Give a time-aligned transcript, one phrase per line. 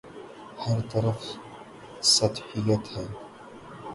[0.63, 1.19] ہر طرف
[2.15, 3.05] سطحیت ہے۔